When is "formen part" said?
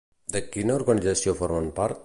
1.43-1.99